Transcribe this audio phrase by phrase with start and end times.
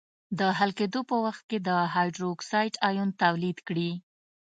[0.39, 3.91] د حل کېدو په وخت د هایدروکساید آیون تولید کړي.